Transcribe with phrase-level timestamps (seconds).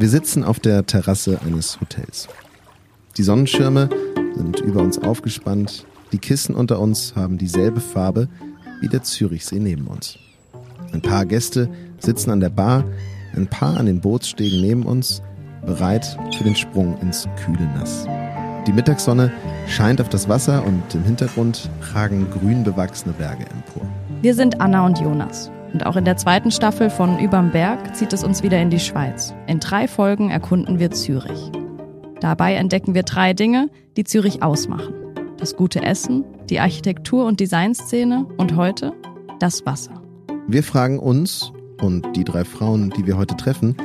[0.00, 2.26] Wir sitzen auf der Terrasse eines Hotels.
[3.18, 3.90] Die Sonnenschirme
[4.34, 5.84] sind über uns aufgespannt.
[6.12, 8.26] Die Kissen unter uns haben dieselbe Farbe
[8.80, 10.16] wie der Zürichsee neben uns.
[10.94, 11.68] Ein paar Gäste
[11.98, 12.84] sitzen an der Bar,
[13.36, 15.20] ein paar an den Bootsstegen neben uns,
[15.66, 18.06] bereit für den Sprung ins kühle Nass.
[18.66, 19.30] Die Mittagssonne
[19.68, 23.86] scheint auf das Wasser und im Hintergrund ragen grün bewachsene Berge empor.
[24.22, 25.50] Wir sind Anna und Jonas.
[25.72, 28.80] Und auch in der zweiten Staffel von Überm Berg zieht es uns wieder in die
[28.80, 29.34] Schweiz.
[29.46, 31.50] In drei Folgen erkunden wir Zürich.
[32.20, 34.94] Dabei entdecken wir drei Dinge, die Zürich ausmachen.
[35.38, 38.92] Das gute Essen, die Architektur- und Designszene und heute
[39.38, 40.02] das Wasser.
[40.46, 43.76] Wir fragen uns und die drei Frauen, die wir heute treffen,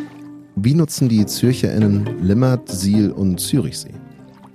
[0.56, 3.94] wie nutzen die ZürcherInnen Limmert, Siel und Zürichsee?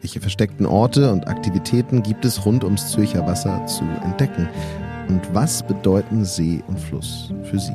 [0.01, 4.49] Welche versteckten Orte und Aktivitäten gibt es rund ums Zürcher Wasser zu entdecken?
[5.11, 7.75] Und was bedeuten See und Fluss für sie?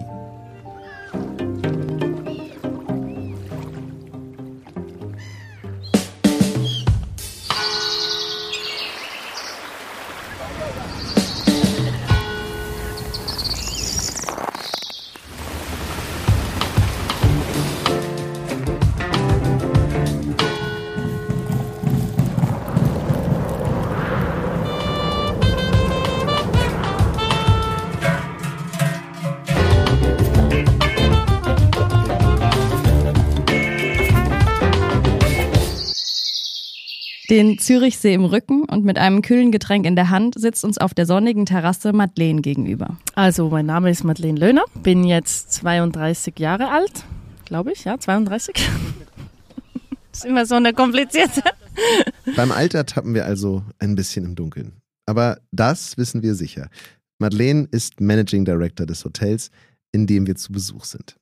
[37.35, 40.93] Den Zürichsee im Rücken und mit einem kühlen Getränk in der Hand sitzt uns auf
[40.93, 42.95] der sonnigen Terrasse Madeleine gegenüber.
[43.13, 47.03] Also, mein Name ist Madeleine Löhner, bin jetzt 32 Jahre alt,
[47.43, 48.55] glaube ich, ja, 32.
[50.13, 51.41] ist immer so eine komplizierte.
[52.37, 54.71] Beim Alter tappen wir also ein bisschen im Dunkeln.
[55.05, 56.69] Aber das wissen wir sicher.
[57.19, 59.51] Madeleine ist Managing Director des Hotels,
[59.91, 61.17] in dem wir zu Besuch sind.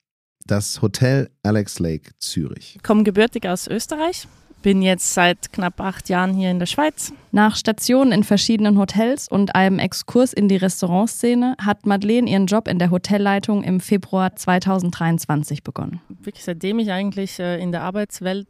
[0.45, 2.75] Das Hotel Alex Lake Zürich.
[2.75, 4.27] Ich komme gebürtig aus Österreich,
[4.63, 7.13] bin jetzt seit knapp acht Jahren hier in der Schweiz.
[7.31, 12.67] Nach Stationen in verschiedenen Hotels und einem Exkurs in die Restaurantszene hat Madeleine ihren Job
[12.67, 16.01] in der Hotelleitung im Februar 2023 begonnen.
[16.07, 18.47] Wirklich seitdem ich eigentlich äh, in der Arbeitswelt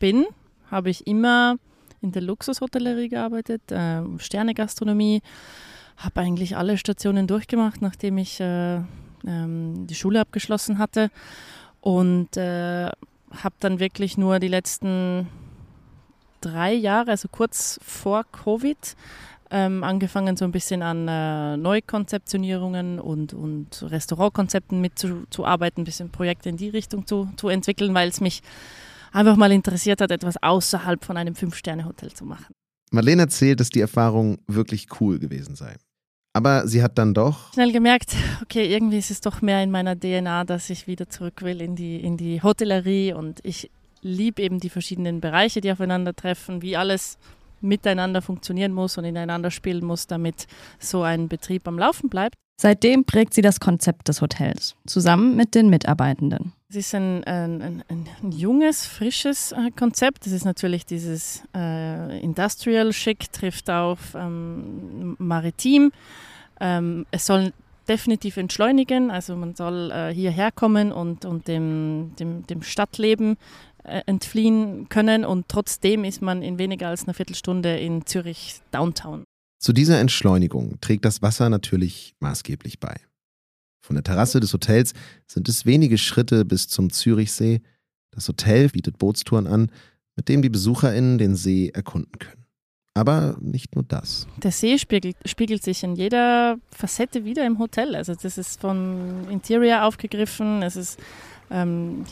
[0.00, 0.24] bin,
[0.70, 1.56] habe ich immer
[2.00, 5.20] in der Luxushotellerie gearbeitet, äh, Sternegastronomie,
[5.98, 8.76] habe eigentlich alle Stationen durchgemacht, nachdem ich äh,
[9.26, 11.10] ähm, die Schule abgeschlossen hatte
[11.82, 15.28] und äh, habe dann wirklich nur die letzten
[16.40, 18.96] drei Jahre, also kurz vor Covid,
[19.50, 26.48] ähm, angefangen so ein bisschen an äh, Neukonzeptionierungen und, und Restaurantkonzepten mitzuarbeiten, ein bisschen Projekte
[26.48, 28.42] in die Richtung zu, zu entwickeln, weil es mich
[29.12, 32.54] einfach mal interessiert hat, etwas außerhalb von einem Fünf-Sterne-Hotel zu machen.
[32.92, 35.76] Marlene erzählt, dass die Erfahrung wirklich cool gewesen sei.
[36.32, 39.98] Aber sie hat dann doch schnell gemerkt, okay, irgendwie ist es doch mehr in meiner
[39.98, 43.70] DNA, dass ich wieder zurück will in die, in die Hotellerie und ich
[44.02, 47.18] liebe eben die verschiedenen Bereiche, die aufeinandertreffen, wie alles
[47.60, 50.46] miteinander funktionieren muss und ineinander spielen muss, damit
[50.78, 52.34] so ein Betrieb am Laufen bleibt.
[52.60, 56.52] Seitdem prägt sie das Konzept des Hotels, zusammen mit den Mitarbeitenden.
[56.68, 60.26] Es ist ein, ein, ein, ein junges, frisches äh, Konzept.
[60.26, 65.90] Es ist natürlich dieses äh, Industrial Schick, trifft auf ähm, Maritim.
[66.60, 67.54] Ähm, es soll
[67.88, 73.36] definitiv entschleunigen, also man soll äh, hierher kommen und, und dem, dem, dem Stadtleben
[74.06, 79.24] entfliehen können und trotzdem ist man in weniger als einer Viertelstunde in Zürich Downtown.
[79.58, 82.96] Zu dieser Entschleunigung trägt das Wasser natürlich maßgeblich bei.
[83.82, 84.94] Von der Terrasse des Hotels
[85.26, 87.60] sind es wenige Schritte bis zum Zürichsee.
[88.10, 89.70] Das Hotel bietet Bootstouren an,
[90.16, 92.44] mit dem die BesucherInnen den See erkunden können.
[92.94, 94.26] Aber nicht nur das.
[94.42, 97.94] Der See spiegelt, spiegelt, sich in jeder Facette wieder im Hotel.
[97.94, 100.98] Also das ist vom Interior aufgegriffen, es ist
[101.50, 102.04] ähm,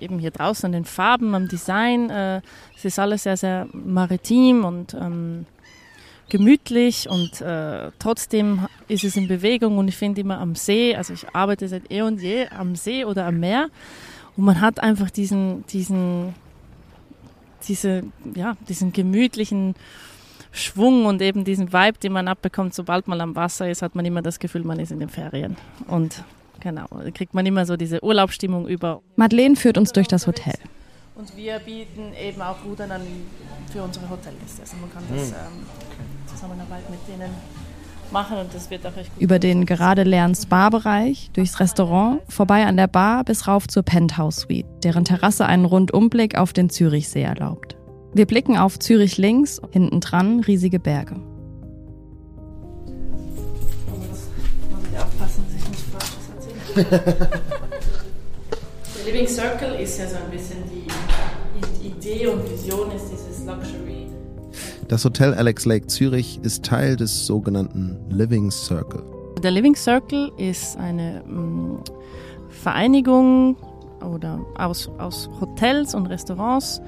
[0.00, 2.10] eben hier draußen an den Farben, am Design.
[2.10, 2.40] Äh,
[2.76, 5.46] es ist alles sehr, sehr maritim und ähm,
[6.28, 11.12] gemütlich und äh, trotzdem ist es in Bewegung und ich finde immer am See, also
[11.12, 13.68] ich arbeite seit eh und je am See oder am Meer
[14.36, 16.34] und man hat einfach diesen, diesen,
[17.68, 18.04] diese,
[18.34, 19.74] ja, diesen gemütlichen
[20.52, 24.04] Schwung und eben diesen Vibe, den man abbekommt, sobald man am Wasser ist, hat man
[24.04, 25.56] immer das Gefühl, man ist in den Ferien.
[25.86, 26.24] Und
[26.60, 29.02] Genau, da kriegt man immer so diese Urlaubsstimmung über.
[29.16, 30.54] Madeleine führt uns durch das Hotel.
[31.14, 33.02] Und wir bieten eben auch Rudern an
[33.72, 34.62] für unsere Hotelgäste.
[34.62, 35.34] Also man kann das hm.
[35.34, 35.66] ähm,
[36.26, 37.30] Zusammenarbeit mit denen
[38.12, 39.22] machen und das wird auch echt gut.
[39.22, 44.36] Über den gerade leeren Spa-Bereich, durchs Restaurant, vorbei an der Bar bis rauf zur Penthouse
[44.36, 47.76] Suite, deren Terrasse einen Rundumblick auf den Zürichsee erlaubt.
[48.14, 51.16] Wir blicken auf Zürich links, hinten dran riesige Berge.
[56.74, 56.86] Der
[59.04, 60.86] Living Circle ist ja so ein bisschen die
[61.86, 64.06] Idee und Vision ist dieses Luxury.
[64.88, 69.02] Das Hotel Alex Lake Zürich ist Teil des sogenannten Living Circle.
[69.42, 71.80] Der Living Circle ist eine ähm,
[72.48, 73.58] Vereinigung
[74.00, 76.80] oder aus, aus Hotels und Restaurants,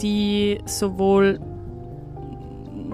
[0.00, 1.40] die sowohl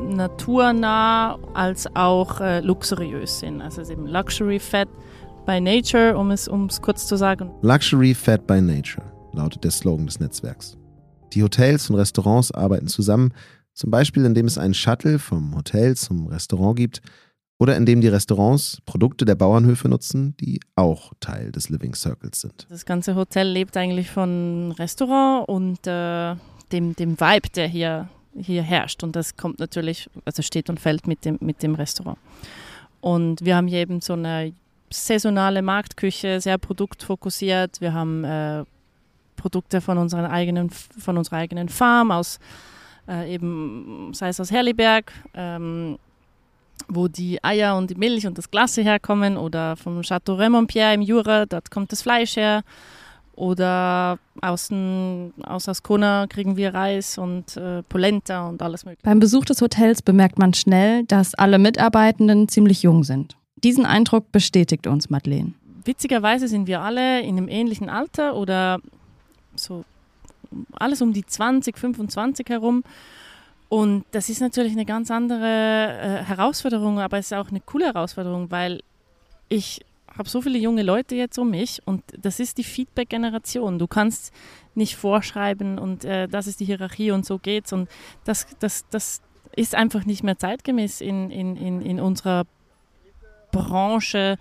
[0.08, 3.60] naturnah als auch äh, luxuriös sind.
[3.60, 4.88] Also es ist eben Luxury Fat
[5.44, 7.50] by Nature, um es, um es kurz zu sagen.
[7.62, 10.76] Luxury Fat by Nature lautet der Slogan des Netzwerks.
[11.32, 13.32] Die Hotels und Restaurants arbeiten zusammen,
[13.72, 17.02] zum Beispiel indem es einen Shuttle vom Hotel zum Restaurant gibt
[17.58, 22.66] oder indem die Restaurants Produkte der Bauernhöfe nutzen, die auch Teil des Living Circles sind.
[22.68, 26.34] Das ganze Hotel lebt eigentlich von Restaurant und äh,
[26.72, 29.02] dem, dem Vibe, der hier, hier herrscht.
[29.04, 32.18] Und das kommt natürlich, also steht und fällt mit dem, mit dem Restaurant.
[33.00, 34.52] Und wir haben hier eben so eine
[34.92, 37.80] saisonale Marktküche, sehr produktfokussiert.
[37.80, 38.64] Wir haben äh,
[39.36, 42.38] Produkte von, unseren eigenen, von unserer eigenen Farm, aus,
[43.08, 45.12] äh, eben, sei es aus Herliberg.
[45.34, 45.98] Ähm,
[46.88, 51.02] wo die Eier und die Milch und das Glasse herkommen oder vom Château Remontpierre im
[51.02, 52.62] Jura, dort kommt das Fleisch her.
[53.34, 59.04] Oder außen, aus Ascona kriegen wir Reis und äh, Polenta und alles mögliche.
[59.04, 63.36] Beim Besuch des Hotels bemerkt man schnell, dass alle Mitarbeitenden ziemlich jung sind.
[63.62, 65.52] Diesen Eindruck bestätigt uns Madeleine.
[65.84, 68.80] Witzigerweise sind wir alle in einem ähnlichen Alter oder
[69.54, 69.84] so
[70.72, 72.84] alles um die 20, 25 herum.
[73.68, 77.86] Und das ist natürlich eine ganz andere äh, Herausforderung, aber es ist auch eine coole
[77.86, 78.82] Herausforderung, weil
[79.48, 79.80] ich
[80.18, 83.78] habe so viele junge Leute jetzt um mich und das ist die Feedback-Generation.
[83.78, 84.32] Du kannst
[84.74, 87.72] nicht vorschreiben und äh, das ist die Hierarchie und so geht's.
[87.72, 87.88] Und
[88.24, 89.22] das, das, das
[89.56, 92.44] ist einfach nicht mehr zeitgemäß in, in, in, in unserer
[93.52, 94.36] Branche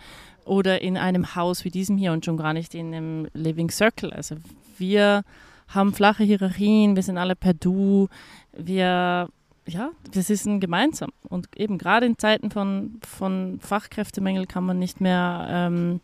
[0.45, 4.11] oder in einem Haus wie diesem hier und schon gar nicht in einem Living Circle.
[4.11, 4.35] Also
[4.77, 5.23] wir
[5.67, 8.07] haben flache Hierarchien, wir sind alle per Du,
[8.51, 9.29] wir,
[9.67, 11.11] ja, ist ein gemeinsam.
[11.29, 16.01] Und eben gerade in Zeiten von, von Fachkräftemängel kann man nicht mehr ähm,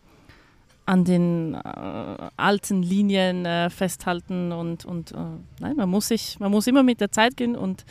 [0.85, 5.15] an den äh, alten Linien äh, festhalten und, und äh,
[5.59, 7.83] nein, man muss sich, man muss immer mit der Zeit gehen und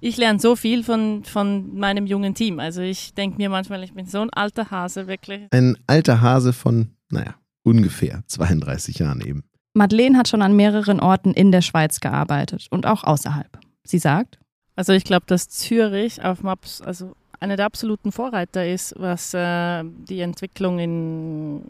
[0.00, 2.58] ich lerne so viel von, von meinem jungen Team.
[2.58, 5.42] Also ich denke mir manchmal, ich bin so ein alter Hase, wirklich.
[5.50, 9.44] Ein alter Hase von, naja, ungefähr 32 Jahren eben.
[9.74, 13.58] Madeleine hat schon an mehreren Orten in der Schweiz gearbeitet und auch außerhalb.
[13.84, 14.38] Sie sagt,
[14.74, 19.84] also ich glaube, dass Zürich auf Maps, also einer der absoluten Vorreiter ist, was äh,
[19.84, 21.62] die Entwicklung in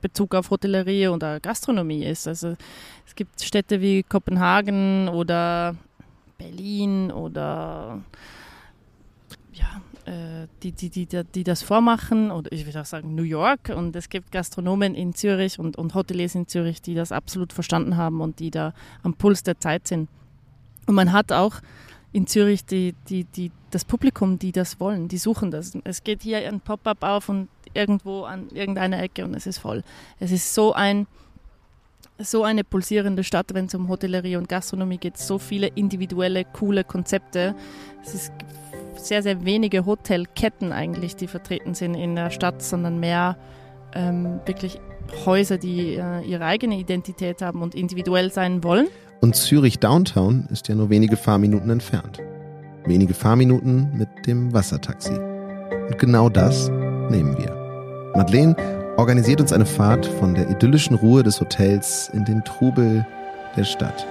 [0.00, 2.26] Bezug auf Hotellerie oder Gastronomie ist.
[2.26, 2.56] Also
[3.06, 5.76] es gibt Städte wie Kopenhagen oder
[6.40, 8.00] Berlin oder
[9.52, 13.72] ja, äh, die, die, die, die das vormachen, oder ich würde auch sagen New York.
[13.74, 17.96] Und es gibt Gastronomen in Zürich und, und Hoteliers in Zürich, die das absolut verstanden
[17.96, 18.72] haben und die da
[19.02, 20.08] am Puls der Zeit sind.
[20.86, 21.56] Und man hat auch
[22.12, 25.72] in Zürich die, die, die, das Publikum, die das wollen, die suchen das.
[25.84, 29.84] Es geht hier ein Pop-up auf und irgendwo an irgendeiner Ecke und es ist voll.
[30.18, 31.06] Es ist so ein
[32.22, 35.16] so eine pulsierende Stadt, wenn es um Hotellerie und Gastronomie geht.
[35.16, 37.54] So viele individuelle, coole Konzepte.
[38.04, 38.32] Es ist
[38.96, 43.36] sehr, sehr wenige Hotelketten eigentlich, die vertreten sind in der Stadt, sondern mehr
[43.94, 44.78] ähm, wirklich
[45.24, 48.86] Häuser, die äh, ihre eigene Identität haben und individuell sein wollen.
[49.20, 52.20] Und Zürich Downtown ist ja nur wenige Fahrminuten entfernt.
[52.86, 55.12] Wenige Fahrminuten mit dem Wassertaxi.
[55.12, 56.68] Und genau das
[57.10, 57.54] nehmen wir.
[58.14, 63.06] Madeleine organisiert uns eine Fahrt von der idyllischen Ruhe des Hotels in den Trubel
[63.56, 64.06] der Stadt.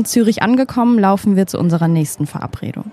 [0.00, 2.90] In Zürich angekommen, laufen wir zu unserer nächsten Verabredung.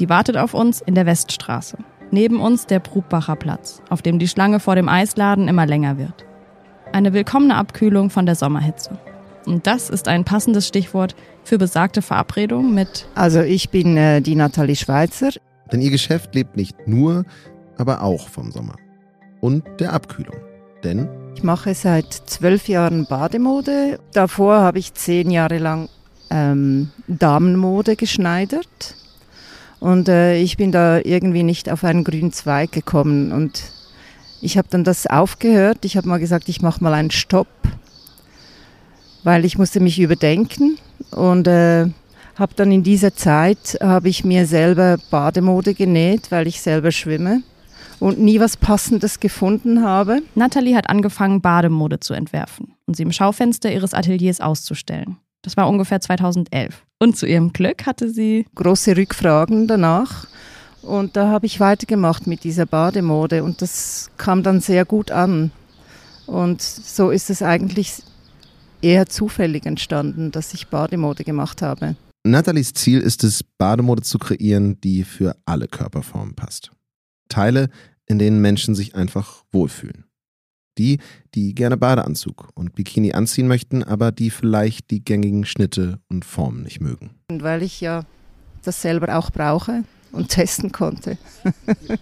[0.00, 1.78] Die wartet auf uns in der Weststraße.
[2.10, 6.26] Neben uns der Brubbacher Platz, auf dem die Schlange vor dem Eisladen immer länger wird.
[6.92, 8.98] Eine willkommene Abkühlung von der Sommerhitze.
[9.46, 13.06] Und das ist ein passendes Stichwort für besagte Verabredung mit.
[13.14, 15.30] Also ich bin äh, die Nathalie Schweizer.
[15.70, 17.24] Denn ihr Geschäft lebt nicht nur,
[17.76, 18.74] aber auch vom Sommer.
[19.40, 20.38] Und der Abkühlung.
[20.82, 24.00] Denn ich mache seit zwölf Jahren Bademode.
[24.12, 25.88] Davor habe ich zehn Jahre lang
[26.30, 28.94] ähm, Damenmode geschneidert.
[29.80, 33.32] Und äh, ich bin da irgendwie nicht auf einen grünen Zweig gekommen.
[33.32, 33.62] Und
[34.40, 35.84] ich habe dann das aufgehört.
[35.84, 37.48] Ich habe mal gesagt, ich mache mal einen Stopp,
[39.22, 40.78] weil ich musste mich überdenken.
[41.10, 41.86] Und äh,
[42.36, 47.42] habe dann in dieser Zeit, habe ich mir selber Bademode genäht, weil ich selber schwimme
[47.98, 50.22] und nie was Passendes gefunden habe.
[50.34, 55.16] Natalie hat angefangen, Bademode zu entwerfen und sie im Schaufenster ihres Ateliers auszustellen.
[55.42, 56.84] Das war ungefähr 2011.
[56.98, 60.26] Und zu ihrem Glück hatte sie große Rückfragen danach.
[60.82, 65.50] Und da habe ich weitergemacht mit dieser Bademode und das kam dann sehr gut an.
[66.26, 68.02] Und so ist es eigentlich
[68.82, 71.96] eher zufällig entstanden, dass ich Bademode gemacht habe.
[72.24, 76.70] Nathalies Ziel ist es, Bademode zu kreieren, die für alle Körperformen passt.
[77.28, 77.70] Teile,
[78.06, 80.04] in denen Menschen sich einfach wohlfühlen.
[80.78, 80.98] Die,
[81.34, 86.62] die gerne Badeanzug und Bikini anziehen möchten, aber die vielleicht die gängigen Schnitte und Formen
[86.62, 87.10] nicht mögen.
[87.30, 88.04] Und weil ich ja
[88.62, 91.18] das selber auch brauche und testen konnte.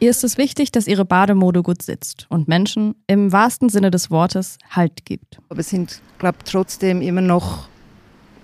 [0.00, 4.10] Ihr ist es wichtig, dass ihre Bademode gut sitzt und Menschen im wahrsten Sinne des
[4.10, 5.38] Wortes Halt gibt.
[5.48, 7.68] Aber es sind, glaube ich, trotzdem immer noch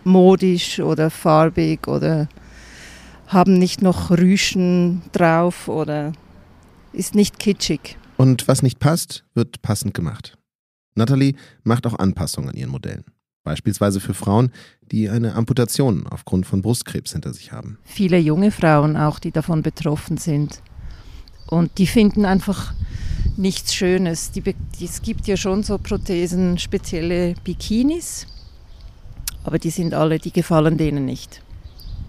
[0.02, 2.28] modisch oder farbig oder
[3.26, 6.12] haben nicht noch Rüschen drauf oder
[6.92, 7.96] ist nicht kitschig.
[8.16, 10.36] Und was nicht passt, wird passend gemacht.
[10.94, 13.04] Natalie macht auch Anpassungen an ihren Modellen.
[13.42, 14.52] Beispielsweise für Frauen,
[14.90, 17.78] die eine Amputation aufgrund von Brustkrebs hinter sich haben.
[17.84, 20.62] Viele junge Frauen auch, die davon betroffen sind.
[21.46, 22.72] Und die finden einfach
[23.36, 24.30] nichts Schönes.
[24.30, 28.26] Die, die, es gibt ja schon so Prothesen, spezielle Bikinis,
[29.42, 31.42] aber die sind alle, die gefallen denen nicht.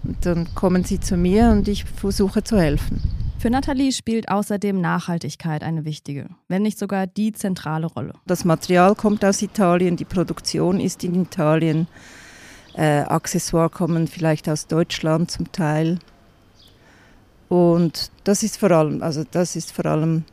[0.04, 3.02] Und dann kommen sie zu mir und ich versuche zu helfen.
[3.38, 8.14] Für Nathalie spielt außerdem Nachhaltigkeit eine wichtige, wenn nicht sogar die zentrale Rolle.
[8.26, 11.86] Das Material kommt aus Italien, die Produktion ist in Italien,
[12.74, 15.98] äh, Accessoires kommen vielleicht aus Deutschland zum Teil.
[17.48, 20.24] Und das ist vor allem, also das ist vor allem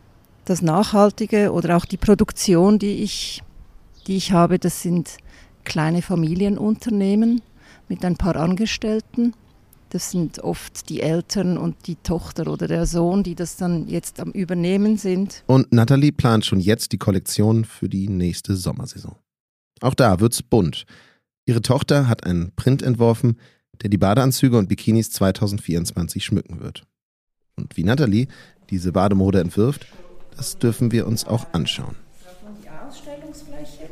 [0.46, 3.44] das Nachhaltige oder auch die Produktion, die ich,
[4.08, 5.18] die ich habe, das sind
[5.66, 7.42] kleine Familienunternehmen
[7.88, 9.34] mit ein paar Angestellten.
[9.94, 14.20] Das sind oft die Eltern und die Tochter oder der Sohn, die das dann jetzt
[14.20, 15.44] am Übernehmen sind.
[15.46, 19.16] Und Nathalie plant schon jetzt die Kollektion für die nächste Sommersaison.
[19.82, 20.88] Auch da wird's bunt.
[21.46, 23.38] Ihre Tochter hat einen Print entworfen,
[23.84, 26.88] der die Badeanzüge und Bikinis 2024 schmücken wird.
[27.56, 28.28] Und wie Nathalie
[28.72, 29.86] diese Bademode entwirft,
[30.36, 31.96] das dürfen wir uns auch anschauen.
[32.64, 33.92] Die Ausstellungsfläche.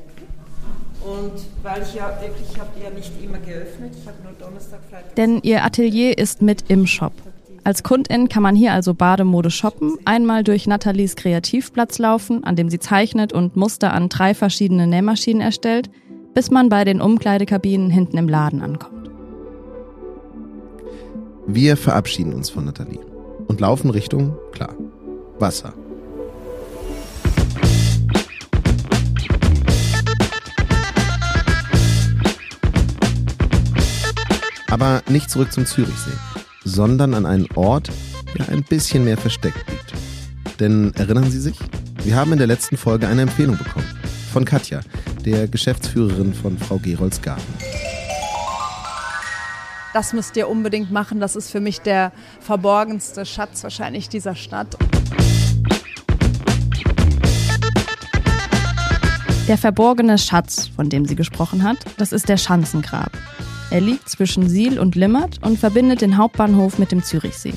[1.22, 4.34] Und weil ich ja wirklich, ich habe die ja nicht immer geöffnet, ich habe nur
[4.34, 5.16] Donnerstag, Freitag.
[5.16, 7.14] Denn ihr Atelier ist mit im Shop.
[7.64, 12.72] Als Kundin kann man hier also Bademode shoppen, einmal durch Nathalies Kreativplatz laufen, an dem
[12.72, 15.92] sie zeichnet und Muster an drei verschiedene Nähmaschinen erstellt,
[16.34, 19.12] bis man bei den Umkleidekabinen hinten im Laden ankommt.
[21.46, 23.06] Wir verabschieden uns von Nathalie
[23.48, 24.74] und laufen Richtung, klar,
[25.38, 25.74] Wasser.
[34.72, 36.18] Aber nicht zurück zum Zürichsee,
[36.64, 37.90] sondern an einen Ort,
[38.38, 39.94] der ein bisschen mehr versteckt liegt.
[40.62, 41.58] Denn erinnern Sie sich?
[42.06, 43.86] Wir haben in der letzten Folge eine Empfehlung bekommen.
[44.32, 44.80] Von Katja,
[45.26, 47.54] der Geschäftsführerin von Frau Gerolds Garten.
[49.94, 51.20] Das müsst ihr unbedingt machen.
[51.20, 54.78] Das ist für mich der verborgenste Schatz wahrscheinlich dieser Stadt.
[59.50, 63.12] Der verborgene Schatz, von dem sie gesprochen hat, das ist der Schanzengrab.
[63.72, 67.54] Er liegt zwischen Siel und Limmert und verbindet den Hauptbahnhof mit dem Zürichsee.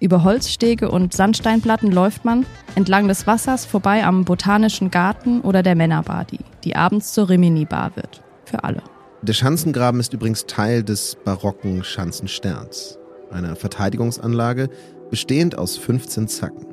[0.00, 2.44] Über Holzstege und Sandsteinplatten läuft man
[2.74, 7.96] entlang des Wassers vorbei am Botanischen Garten oder der Männerbar, die, die abends zur Rimini-Bar
[7.96, 8.22] wird.
[8.44, 8.82] Für alle.
[9.22, 12.98] Der Schanzengraben ist übrigens Teil des barocken Schanzensterns,
[13.30, 14.68] einer Verteidigungsanlage
[15.08, 16.66] bestehend aus 15 Zacken.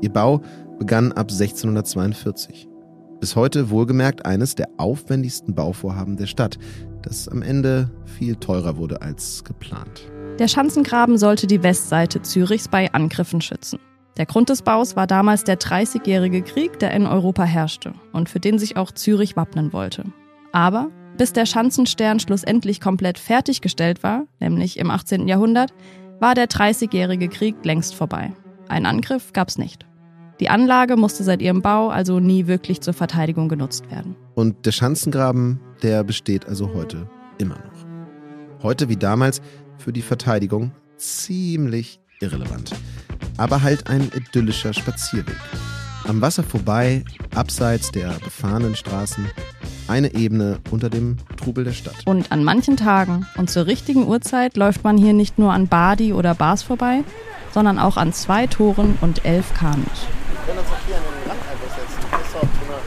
[0.00, 0.42] Ihr Bau
[0.80, 2.68] begann ab 1642.
[3.20, 6.56] Bis heute wohlgemerkt eines der aufwendigsten Bauvorhaben der Stadt,
[7.02, 10.08] das am Ende viel teurer wurde als geplant.
[10.38, 13.80] Der Schanzengraben sollte die Westseite Zürichs bei Angriffen schützen.
[14.18, 18.40] Der Grund des Baus war damals der Dreißigjährige Krieg, der in Europa herrschte und für
[18.40, 20.04] den sich auch Zürich wappnen wollte.
[20.52, 25.26] Aber bis der Schanzenstern schlussendlich komplett fertiggestellt war, nämlich im 18.
[25.26, 25.72] Jahrhundert,
[26.20, 28.32] war der Dreißigjährige Krieg längst vorbei.
[28.68, 29.86] Ein Angriff gab's nicht.
[30.40, 34.14] Die Anlage musste seit ihrem Bau also nie wirklich zur Verteidigung genutzt werden.
[34.34, 38.62] Und der Schanzengraben, der besteht also heute immer noch.
[38.62, 39.40] Heute wie damals
[39.78, 42.72] für die Verteidigung ziemlich irrelevant.
[43.36, 45.36] Aber halt ein idyllischer Spazierweg.
[46.06, 47.04] Am Wasser vorbei,
[47.34, 49.26] abseits der befahrenen Straßen,
[49.88, 51.96] eine Ebene unter dem Trubel der Stadt.
[52.06, 56.12] Und an manchen Tagen und zur richtigen Uhrzeit läuft man hier nicht nur an Badi
[56.12, 57.02] oder Bars vorbei,
[57.52, 59.86] sondern auch an zwei Toren und elf Kanus.
[60.46, 62.00] Wir können uns auch hier an den Rand einfach setzen.
[62.10, 62.80] Das ist auch immer.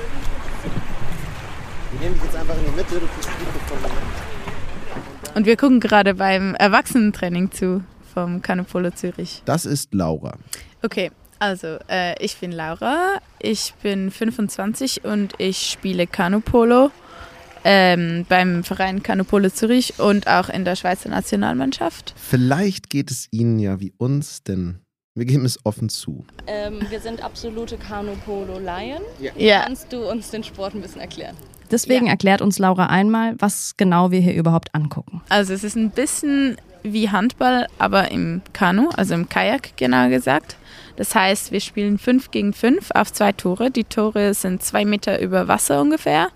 [1.92, 2.61] Wir nehmen dich jetzt einfach in die Mitte, du kriegst die von mir.
[5.36, 9.42] Und wir gucken gerade beim Erwachsenentraining zu vom Canopolo Zürich.
[9.46, 10.38] Das ist Laura.
[10.84, 16.92] Okay, also äh, ich bin Laura, ich bin 25 und ich spiele Canopolo
[17.64, 22.14] ähm, beim Verein Canopolo Zürich und auch in der Schweizer Nationalmannschaft.
[22.18, 24.80] Vielleicht geht es Ihnen ja wie uns, denn
[25.16, 26.26] wir geben es offen zu.
[26.48, 29.02] Ähm, wir sind absolute Kanu-Polo-Laien.
[29.38, 31.36] Ja, Kannst du uns den Sport ein bisschen erklären?
[31.72, 35.22] Deswegen erklärt uns Laura einmal, was genau wir hier überhaupt angucken.
[35.30, 40.56] also es ist ein bisschen wie Handball, aber im Kanu, also im Kajak genau gesagt.
[40.96, 43.72] Das heißt, wir spielen 5 gegen 5 auf zwei Tore.
[43.72, 46.30] Die Tore sind zwei Meter über Wasser ungefähr.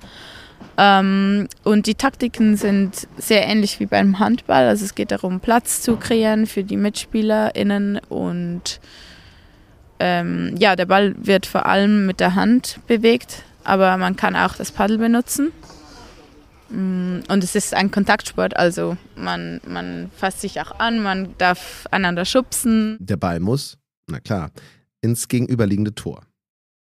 [0.78, 4.68] Ähm, und die Taktiken sind sehr ähnlich wie beim Handball.
[4.68, 8.80] Also es geht darum, Platz zu kreieren für die MitspielerInnen und
[10.00, 14.56] ähm, ja, der Ball wird vor allem mit der Hand bewegt, aber man kann auch
[14.56, 15.52] das Paddel benutzen.
[16.70, 21.86] Mm, Und es ist ein Kontaktsport, also man, man fasst sich auch an, man darf
[21.92, 22.98] einander schubsen.
[23.00, 23.78] Der Ball muss,
[24.10, 24.52] na klar,
[25.02, 26.24] ins gegenüberliegende Tor.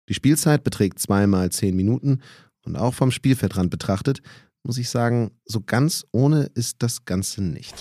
[0.09, 2.21] Die Spielzeit beträgt zweimal zehn Minuten
[2.65, 4.21] und auch vom Spielfeldrand betrachtet,
[4.63, 7.75] muss ich sagen, so ganz ohne ist das Ganze nicht.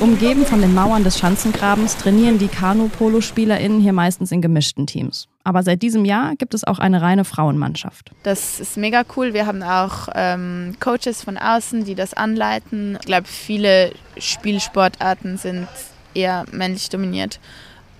[0.00, 5.28] Umgeben von den Mauern des Schanzengrabens trainieren die Kanu-Polo-SpielerInnen hier meistens in gemischten Teams.
[5.44, 8.10] Aber seit diesem Jahr gibt es auch eine reine Frauenmannschaft.
[8.24, 9.34] Das ist mega cool.
[9.34, 12.98] Wir haben auch ähm, Coaches von außen, die das anleiten.
[13.00, 15.68] Ich glaube, viele Spielsportarten sind
[16.12, 17.38] eher männlich dominiert.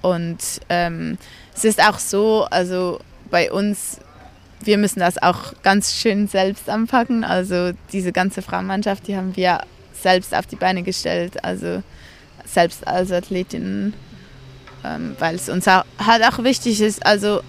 [0.03, 1.17] Und ähm,
[1.55, 2.99] es ist auch so, also
[3.31, 4.01] bei uns,
[4.63, 7.25] wir müssen das auch ganz schön selbst anpacken.
[7.25, 9.61] Also diese ganze Frauenmannschaft, die haben wir
[10.05, 11.83] selbst auf die Beine gestellt, also
[12.45, 13.95] selbst als Athletinnen,
[14.85, 17.41] ähm, weil es uns auch, halt auch wichtig ist, also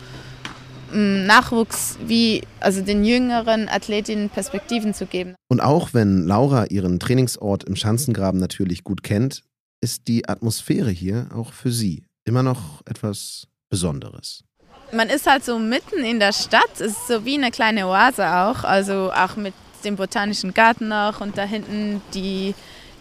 [0.92, 5.36] m, Nachwuchs wie, also den jüngeren Athletinnen Perspektiven zu geben.
[5.50, 9.44] Und auch wenn Laura ihren Trainingsort im Schanzengraben natürlich gut kennt,
[9.82, 14.46] ist die Atmosphäre hier auch für sie immer noch etwas Besonderes.
[14.94, 18.26] Man ist halt so mitten in der Stadt, es ist so wie eine kleine Oase
[18.26, 19.54] auch, also auch mit
[19.86, 22.54] dem Botanischen Garten noch und da hinten die,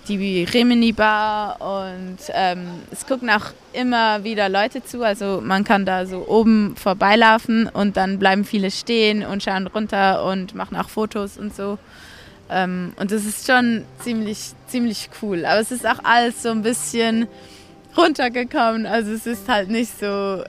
[0.09, 5.87] die Rimini Bar und ähm, es gucken auch immer wieder Leute zu, also man kann
[5.87, 10.89] da so oben vorbeilaufen und dann bleiben viele stehen und schauen runter und machen auch
[10.89, 11.79] Fotos und so.
[12.51, 16.63] Ähm, und das ist schon ziemlich, ziemlich cool, aber es ist auch alles so ein
[16.63, 17.27] bisschen
[17.97, 20.45] runtergekommen, also es ist halt nicht so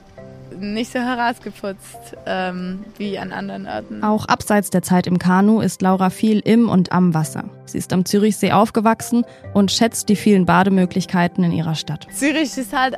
[0.58, 4.02] nicht so herausgeputzt ähm, wie an anderen Orten.
[4.02, 7.44] Auch abseits der Zeit im Kanu ist Laura viel im und am Wasser.
[7.66, 12.06] Sie ist am Zürichsee aufgewachsen und schätzt die vielen Bademöglichkeiten in ihrer Stadt.
[12.12, 12.96] Zürich ist halt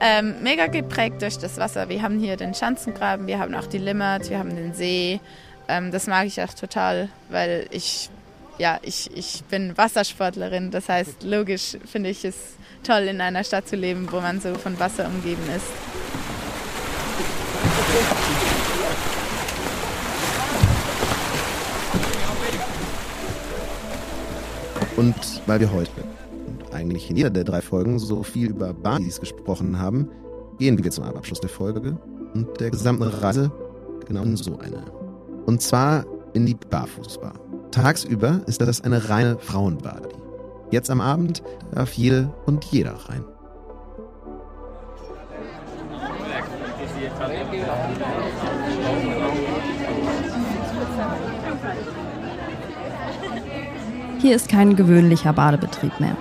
[0.00, 1.88] ähm, mega geprägt durch das Wasser.
[1.88, 5.20] Wir haben hier den Schanzengraben, wir haben auch die Limmat, wir haben den See.
[5.68, 8.10] Ähm, das mag ich auch total, weil ich,
[8.58, 10.70] ja, ich, ich bin Wassersportlerin.
[10.70, 12.34] Das heißt, logisch finde ich es
[12.82, 16.33] toll, in einer Stadt zu leben, wo man so von Wasser umgeben ist.
[24.96, 25.14] Und
[25.46, 25.90] weil wir heute
[26.46, 30.08] und eigentlich in jeder der drei Folgen so viel über Barbies gesprochen haben,
[30.58, 31.98] gehen wir zum Abschluss der Folge
[32.34, 33.50] und der gesamten Reise
[34.06, 34.84] genau in so eine.
[35.46, 37.34] Und zwar in die Barfußbar.
[37.70, 40.14] Tagsüber ist das eine reine Frauenbadi.
[40.70, 43.24] Jetzt am Abend darf jede und jeder rein.
[54.20, 56.16] Hier ist kein gewöhnlicher Badebetrieb mehr.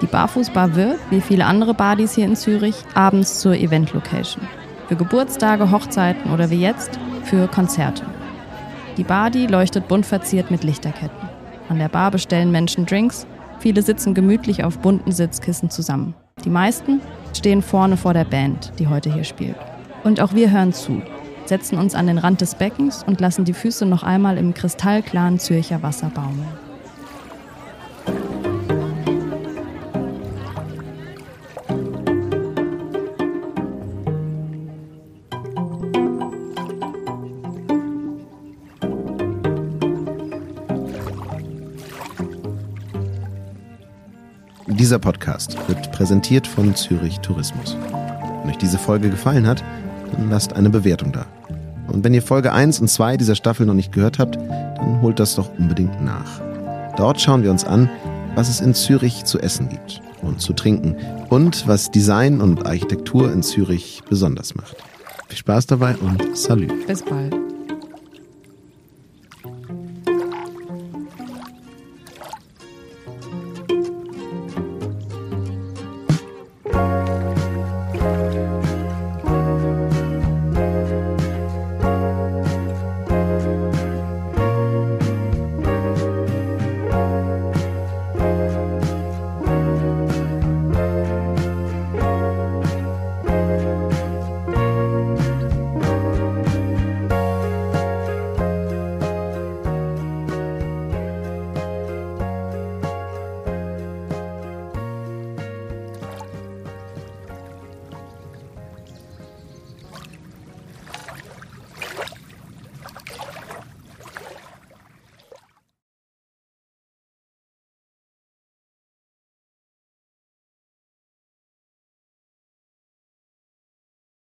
[0.00, 4.46] Die Barfußbar wird, wie viele andere Badis hier in Zürich, abends zur Event-Location.
[4.86, 8.04] Für Geburtstage, Hochzeiten oder wie jetzt für Konzerte.
[8.96, 11.28] Die Badi leuchtet bunt verziert mit Lichterketten.
[11.68, 13.26] An der Bar bestellen Menschen Drinks,
[13.58, 16.14] viele sitzen gemütlich auf bunten Sitzkissen zusammen.
[16.44, 17.00] Die meisten
[17.36, 19.56] stehen vorne vor der Band, die heute hier spielt.
[20.08, 21.02] Und auch wir hören zu,
[21.44, 25.38] setzen uns an den Rand des Beckens und lassen die Füße noch einmal im kristallklaren
[25.38, 26.48] Zürcher Wasser baumeln.
[44.68, 47.76] Dieser Podcast wird präsentiert von Zürich Tourismus.
[48.40, 49.62] Wenn euch diese Folge gefallen hat,
[50.12, 51.26] dann lasst eine Bewertung da.
[51.88, 55.18] Und wenn ihr Folge 1 und 2 dieser Staffel noch nicht gehört habt, dann holt
[55.18, 56.40] das doch unbedingt nach.
[56.96, 57.88] Dort schauen wir uns an,
[58.34, 60.96] was es in Zürich zu essen gibt und zu trinken
[61.28, 64.76] und was Design und Architektur in Zürich besonders macht.
[65.28, 66.68] Viel Spaß dabei und Salü.
[66.86, 67.47] Bis bald.